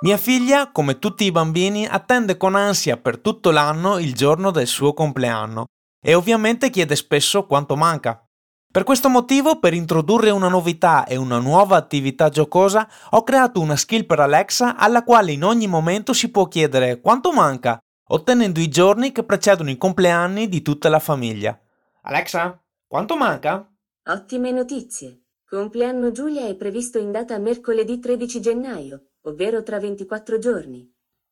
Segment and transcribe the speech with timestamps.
[0.00, 4.68] Mia figlia, come tutti i bambini, attende con ansia per tutto l'anno il giorno del
[4.68, 5.64] suo compleanno
[6.00, 8.24] e ovviamente chiede spesso quanto manca.
[8.70, 13.74] Per questo motivo, per introdurre una novità e una nuova attività giocosa, ho creato una
[13.74, 17.76] skill per Alexa alla quale in ogni momento si può chiedere quanto manca,
[18.10, 21.58] ottenendo i giorni che precedono i compleanni di tutta la famiglia.
[22.02, 22.56] Alexa,
[22.86, 23.68] quanto manca?
[24.04, 25.24] Ottime notizie.
[25.44, 30.90] Compleanno Giulia è previsto in data mercoledì 13 gennaio, ovvero tra 24 giorni.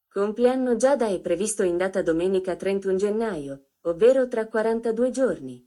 [0.09, 5.67] Compleanno Giada è previsto in data domenica 31 gennaio, ovvero tra 42 giorni.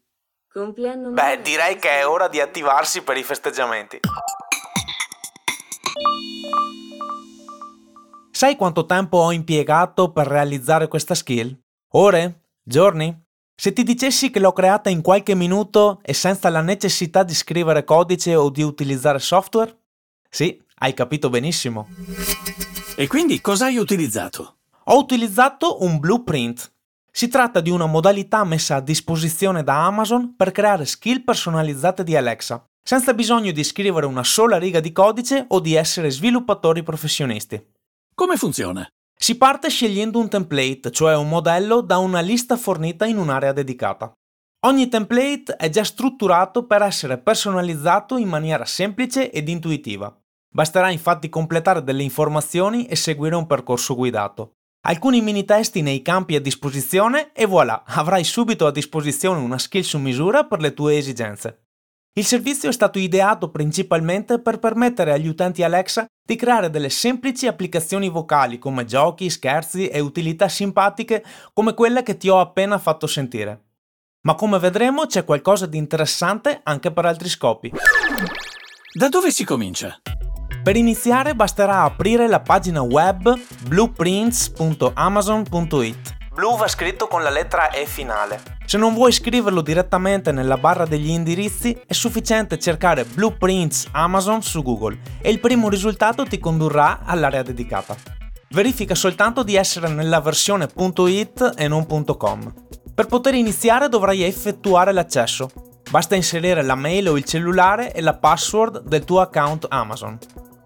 [0.51, 3.99] Compleanno Beh, direi che è ora di attivarsi per i festeggiamenti.
[8.31, 11.55] Sai quanto tempo ho impiegato per realizzare questa skill?
[11.93, 12.45] Ore?
[12.63, 13.27] Giorni?
[13.53, 17.83] Se ti dicessi che l'ho creata in qualche minuto e senza la necessità di scrivere
[17.83, 19.77] codice o di utilizzare software?
[20.29, 21.87] Sì, hai capito benissimo.
[22.95, 24.55] E quindi cosa hai utilizzato?
[24.85, 26.71] Ho utilizzato un blueprint.
[27.11, 32.15] Si tratta di una modalità messa a disposizione da Amazon per creare skill personalizzate di
[32.15, 37.63] Alexa, senza bisogno di scrivere una sola riga di codice o di essere sviluppatori professionisti.
[38.13, 38.87] Come funziona?
[39.15, 44.11] Si parte scegliendo un template, cioè un modello da una lista fornita in un'area dedicata.
[44.65, 50.13] Ogni template è già strutturato per essere personalizzato in maniera semplice ed intuitiva.
[50.51, 54.53] Basterà infatti completare delle informazioni e seguire un percorso guidato.
[54.81, 59.81] Alcuni mini testi nei campi a disposizione e voilà, avrai subito a disposizione una skill
[59.81, 61.65] su misura per le tue esigenze.
[62.13, 67.45] Il servizio è stato ideato principalmente per permettere agli utenti Alexa di creare delle semplici
[67.45, 71.23] applicazioni vocali come giochi, scherzi e utilità simpatiche
[71.53, 73.65] come quelle che ti ho appena fatto sentire.
[74.21, 77.71] Ma come vedremo c'è qualcosa di interessante anche per altri scopi.
[78.91, 80.01] Da dove si comincia?
[80.61, 83.33] Per iniziare basterà aprire la pagina web
[83.65, 86.17] blueprints.amazon.it.
[86.33, 88.57] Blue va scritto con la lettera E finale.
[88.65, 94.61] Se non vuoi scriverlo direttamente nella barra degli indirizzi, è sufficiente cercare Blueprints Amazon su
[94.61, 97.95] Google e il primo risultato ti condurrà all'area dedicata.
[98.49, 102.53] Verifica soltanto di essere nella versione .it e non .com.
[102.93, 105.49] Per poter iniziare dovrai effettuare l'accesso.
[105.89, 110.17] Basta inserire la mail o il cellulare e la password del tuo account Amazon.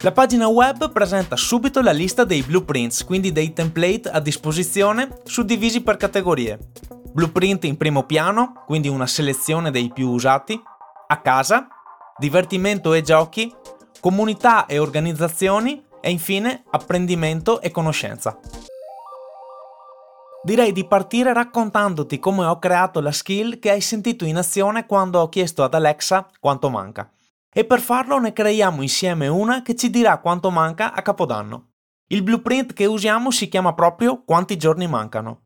[0.03, 5.79] La pagina web presenta subito la lista dei blueprints, quindi dei template a disposizione suddivisi
[5.79, 6.59] per categorie.
[7.13, 10.61] Blueprint in primo piano, quindi una selezione dei più usati,
[11.07, 11.69] a casa,
[12.17, 13.55] divertimento e giochi,
[14.01, 18.37] comunità e organizzazioni e infine apprendimento e conoscenza.
[20.43, 25.21] Direi di partire raccontandoti come ho creato la skill che hai sentito in azione quando
[25.21, 27.09] ho chiesto ad Alexa quanto manca.
[27.53, 31.73] E per farlo ne creiamo insieme una che ci dirà quanto manca a Capodanno.
[32.07, 35.43] Il blueprint che usiamo si chiama proprio Quanti giorni mancano.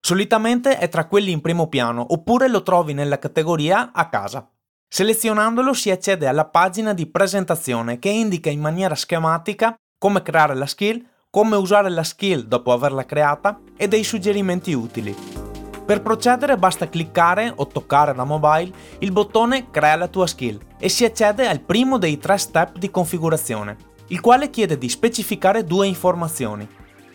[0.00, 4.48] Solitamente è tra quelli in primo piano oppure lo trovi nella categoria a casa.
[4.88, 10.66] Selezionandolo si accede alla pagina di presentazione che indica in maniera schematica come creare la
[10.66, 15.49] skill, come usare la skill dopo averla creata e dei suggerimenti utili.
[15.90, 18.70] Per procedere basta cliccare o toccare da mobile
[19.00, 22.92] il bottone Crea la tua skill e si accede al primo dei tre step di
[22.92, 26.64] configurazione, il quale chiede di specificare due informazioni.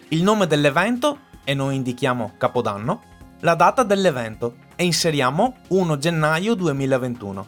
[0.10, 3.02] Il nome dell'evento, e noi indichiamo Capodanno,
[3.40, 7.48] la data dell'evento e inseriamo 1 gennaio 2021.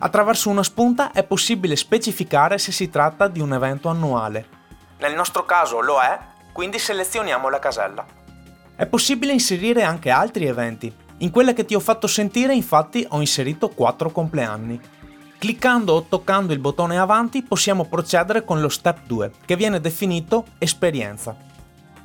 [0.00, 4.46] Attraverso una spunta è possibile specificare se si tratta di un evento annuale.
[4.98, 6.18] Nel nostro caso lo è,
[6.52, 8.17] quindi selezioniamo la casella.
[8.78, 10.94] È possibile inserire anche altri eventi.
[11.16, 14.80] In quella che ti ho fatto sentire infatti ho inserito 4 compleanni.
[15.36, 20.44] Cliccando o toccando il bottone avanti possiamo procedere con lo step 2, che viene definito
[20.58, 21.36] esperienza.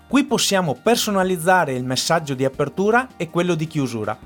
[0.08, 4.18] Qui possiamo personalizzare il messaggio di apertura e quello di chiusura.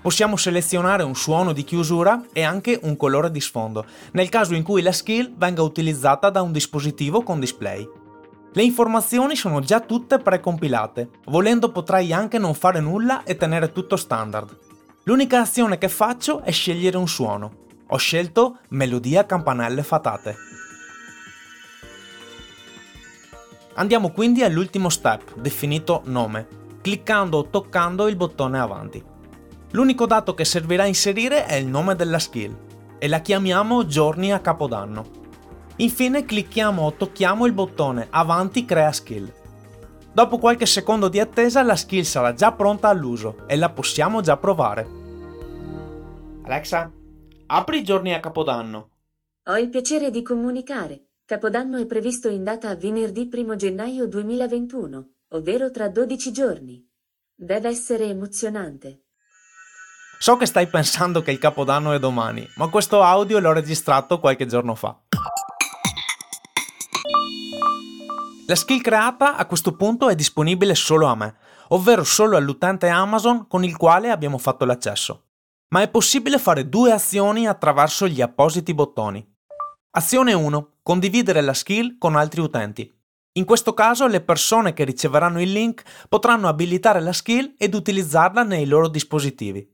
[0.00, 4.64] Possiamo selezionare un suono di chiusura e anche un colore di sfondo, nel caso in
[4.64, 7.88] cui la skill venga utilizzata da un dispositivo con display.
[8.54, 13.96] Le informazioni sono già tutte precompilate, volendo potrai anche non fare nulla e tenere tutto
[13.96, 14.58] standard.
[15.04, 17.60] L'unica azione che faccio è scegliere un suono.
[17.86, 20.36] Ho scelto melodia campanelle fatate.
[23.74, 26.60] Andiamo quindi all'ultimo step, definito nome.
[26.82, 29.02] cliccando o toccando il bottone avanti.
[29.70, 32.54] L'unico dato che servirà a inserire è il nome della skill
[32.98, 35.21] e la chiamiamo giorni a capodanno.
[35.82, 39.32] Infine clicchiamo o tocchiamo il bottone avanti crea skill.
[40.12, 44.36] Dopo qualche secondo di attesa la skill sarà già pronta all'uso e la possiamo già
[44.36, 44.88] provare.
[46.44, 46.88] Alexa,
[47.46, 48.90] apri i giorni a capodanno.
[49.46, 51.06] Ho il piacere di comunicare.
[51.24, 56.88] Capodanno è previsto in data venerdì 1 gennaio 2021, ovvero tra 12 giorni.
[57.34, 59.06] Deve essere emozionante.
[60.20, 64.46] So che stai pensando che il capodanno è domani, ma questo audio l'ho registrato qualche
[64.46, 65.01] giorno fa.
[68.52, 71.36] La skill creata a questo punto è disponibile solo a me,
[71.68, 75.28] ovvero solo all'utente Amazon con il quale abbiamo fatto l'accesso.
[75.68, 79.26] Ma è possibile fare due azioni attraverso gli appositi bottoni.
[79.92, 80.72] Azione 1.
[80.82, 82.94] Condividere la skill con altri utenti.
[83.38, 88.42] In questo caso le persone che riceveranno il link potranno abilitare la skill ed utilizzarla
[88.42, 89.66] nei loro dispositivi.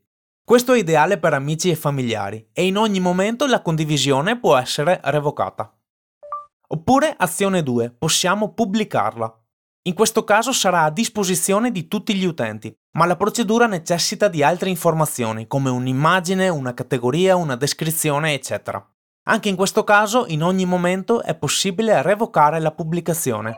[0.44, 5.00] Questo è ideale per amici e familiari e in ogni momento la condivisione può essere
[5.02, 5.77] revocata.
[6.70, 9.42] Oppure azione 2, possiamo pubblicarla.
[9.84, 14.42] In questo caso sarà a disposizione di tutti gli utenti, ma la procedura necessita di
[14.42, 18.86] altre informazioni come un'immagine, una categoria, una descrizione, eccetera.
[19.28, 23.56] Anche in questo caso, in ogni momento è possibile revocare la pubblicazione.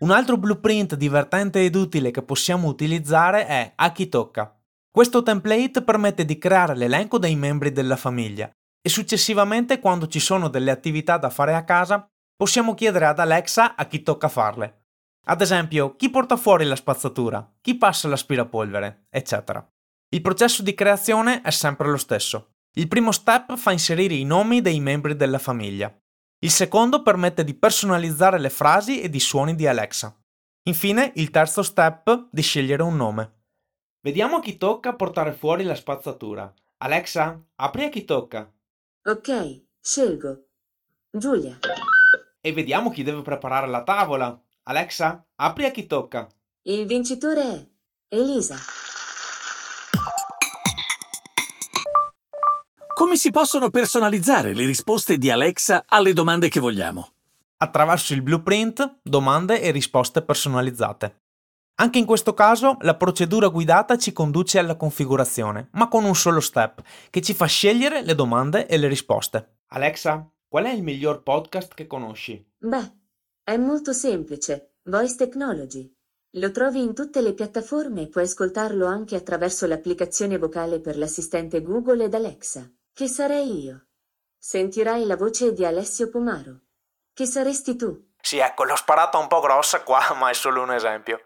[0.00, 4.52] Un altro blueprint divertente ed utile che possiamo utilizzare è A chi tocca.
[4.90, 8.50] Questo template permette di creare l'elenco dei membri della famiglia
[8.82, 13.76] e successivamente quando ci sono delle attività da fare a casa possiamo chiedere ad Alexa
[13.76, 14.86] a chi tocca farle.
[15.26, 19.64] Ad esempio, chi porta fuori la spazzatura, chi passa l'aspirapolvere, eccetera.
[20.08, 22.54] Il processo di creazione è sempre lo stesso.
[22.74, 25.94] Il primo step fa inserire i nomi dei membri della famiglia.
[26.42, 30.16] Il secondo permette di personalizzare le frasi ed i suoni di Alexa.
[30.64, 33.42] Infine, il terzo step di scegliere un nome.
[34.00, 36.52] Vediamo a chi tocca portare fuori la spazzatura.
[36.78, 38.50] Alexa, apri a chi tocca.
[39.02, 40.44] Ok, scelgo.
[41.10, 41.58] Giulia.
[42.38, 44.38] E vediamo chi deve preparare la tavola.
[44.64, 46.28] Alexa, apri a chi tocca.
[46.62, 47.66] Il vincitore è
[48.14, 48.56] Elisa.
[52.94, 57.12] Come si possono personalizzare le risposte di Alexa alle domande che vogliamo?
[57.56, 61.19] Attraverso il blueprint, domande e risposte personalizzate.
[61.80, 66.40] Anche in questo caso la procedura guidata ci conduce alla configurazione, ma con un solo
[66.40, 69.60] step, che ci fa scegliere le domande e le risposte.
[69.68, 72.46] Alexa, qual è il miglior podcast che conosci?
[72.58, 72.96] Beh,
[73.42, 74.74] è molto semplice.
[74.82, 75.90] Voice Technology.
[76.32, 81.62] Lo trovi in tutte le piattaforme e puoi ascoltarlo anche attraverso l'applicazione vocale per l'assistente
[81.62, 82.70] Google ed Alexa.
[82.92, 83.86] Che sarei io?
[84.36, 86.60] Sentirai la voce di Alessio Pomaro.
[87.14, 88.08] Che saresti tu?
[88.20, 91.22] Sì, ecco, l'ho sparata un po' grossa qua, ma è solo un esempio.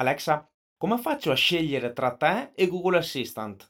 [0.00, 3.68] Alexa, come faccio a scegliere tra te e Google Assistant?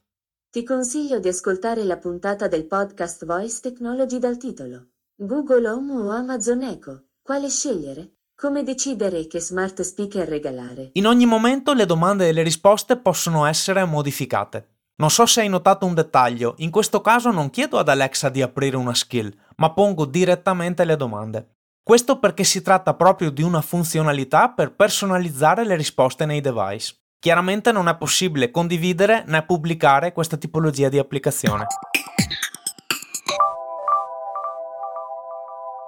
[0.51, 6.11] Ti consiglio di ascoltare la puntata del podcast Voice Technology dal titolo Google Home o
[6.11, 7.05] Amazon Echo.
[7.23, 8.17] Quale scegliere?
[8.35, 10.91] Come decidere che smart speaker regalare?
[10.93, 14.67] In ogni momento le domande e le risposte possono essere modificate.
[14.97, 18.43] Non so se hai notato un dettaglio, in questo caso non chiedo ad Alexa di
[18.43, 21.58] aprire una skill, ma pongo direttamente le domande.
[21.89, 26.97] Questo perché si tratta proprio di una funzionalità per personalizzare le risposte nei device.
[27.17, 31.65] Chiaramente non è possibile condividere né pubblicare questa tipologia di applicazione.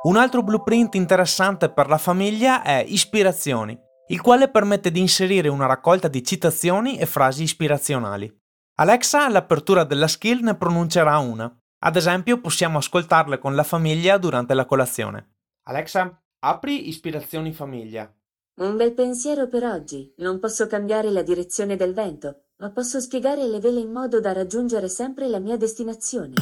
[0.01, 5.67] Un altro blueprint interessante per la famiglia è Ispirazioni, il quale permette di inserire una
[5.67, 8.35] raccolta di citazioni e frasi ispirazionali.
[8.79, 11.55] Alexa all'apertura della skill ne pronuncerà una.
[11.83, 15.27] Ad esempio possiamo ascoltarle con la famiglia durante la colazione.
[15.71, 18.13] Alexa, apri Ispirazioni Famiglia.
[18.55, 20.13] Un bel pensiero per oggi.
[20.17, 24.33] Non posso cambiare la direzione del vento, ma posso spiegare le vele in modo da
[24.33, 26.33] raggiungere sempre la mia destinazione.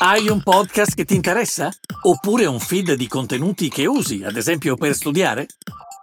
[0.00, 1.70] Hai un podcast che ti interessa?
[2.02, 5.46] Oppure un feed di contenuti che usi, ad esempio per studiare?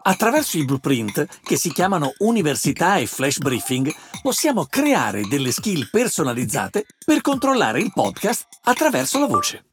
[0.04, 6.86] Attraverso i blueprint, che si chiamano Università e Flash Briefing, possiamo creare delle skill personalizzate
[7.06, 9.66] per controllare il podcast attraverso la voce.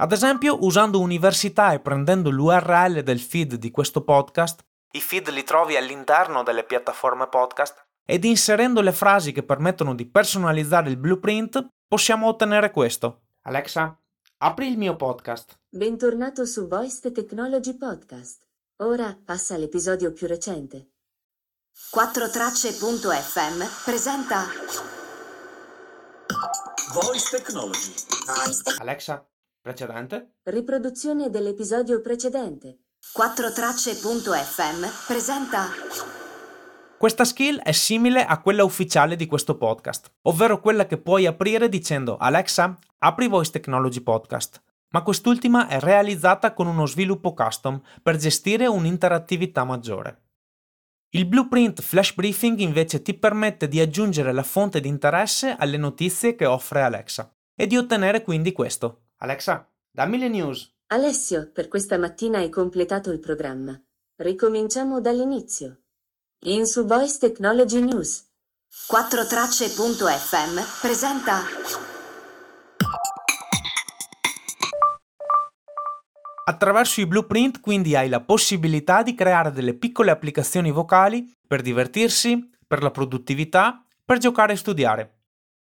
[0.00, 5.42] Ad esempio, usando Università e prendendo l'URL del feed di questo podcast, i feed li
[5.42, 11.66] trovi all'interno delle piattaforme podcast, ed inserendo le frasi che permettono di personalizzare il blueprint,
[11.88, 13.22] possiamo ottenere questo.
[13.42, 13.98] Alexa,
[14.38, 15.58] apri il mio podcast.
[15.68, 18.46] Bentornato su Voice Technology Podcast.
[18.82, 20.90] Ora passa all'episodio più recente.
[21.92, 24.44] 4tracce.fm presenta
[26.92, 27.94] Voice Technology.
[28.78, 29.26] Alexa,
[29.60, 30.36] precedente?
[30.44, 32.78] Riproduzione dell'episodio precedente.
[33.16, 35.66] 4tracce.fm presenta
[36.98, 41.68] Questa skill è simile a quella ufficiale di questo podcast, ovvero quella che puoi aprire
[41.68, 44.62] dicendo Alexa, apri Voice Technology Podcast.
[44.90, 50.22] Ma quest'ultima è realizzata con uno sviluppo custom per gestire un'interattività maggiore.
[51.10, 56.34] Il Blueprint Flash Briefing invece ti permette di aggiungere la fonte di interesse alle notizie
[56.34, 59.07] che offre Alexa e di ottenere quindi questo.
[59.20, 60.72] Alexa, dammi le news.
[60.92, 63.76] Alessio, per questa mattina hai completato il programma.
[64.14, 65.80] Ricominciamo dall'inizio.
[66.44, 68.26] In su Voice Technology News.
[68.92, 71.40] 4tracce.fm presenta
[76.44, 82.50] Attraverso i blueprint quindi hai la possibilità di creare delle piccole applicazioni vocali per divertirsi,
[82.64, 85.17] per la produttività, per giocare e studiare.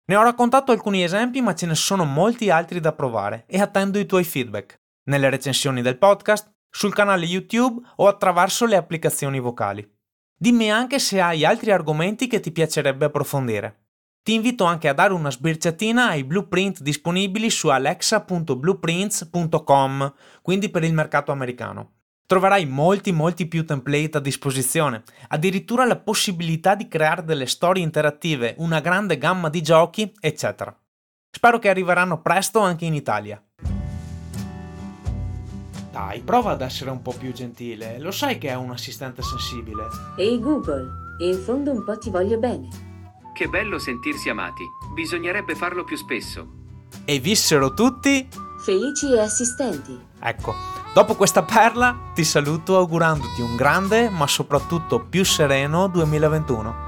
[0.08, 3.98] Ne ho raccontato alcuni esempi ma ce ne sono molti altri da provare e attendo
[3.98, 9.86] i tuoi feedback, nelle recensioni del podcast, sul canale YouTube o attraverso le applicazioni vocali.
[10.34, 13.88] Dimmi anche se hai altri argomenti che ti piacerebbe approfondire.
[14.22, 20.94] Ti invito anche a dare una sbirciatina ai blueprint disponibili su alexa.blueprints.com, quindi per il
[20.94, 21.97] mercato americano.
[22.28, 28.54] Troverai molti molti più template a disposizione, addirittura la possibilità di creare delle storie interattive,
[28.58, 30.78] una grande gamma di giochi, eccetera.
[31.30, 33.42] Spero che arriveranno presto anche in Italia.
[35.90, 39.84] Dai, prova ad essere un po' più gentile, lo sai che è un assistente sensibile.
[40.18, 40.86] Ehi Google,
[41.20, 42.68] in fondo un po' ti voglio bene.
[43.32, 44.64] Che bello sentirsi amati.
[44.92, 46.46] Bisognerebbe farlo più spesso.
[47.06, 49.98] E vissero tutti Felici e assistenti.
[50.20, 50.52] Ecco,
[50.98, 56.87] dopo questa perla ti saluto augurandoti un grande ma soprattutto più sereno 2021.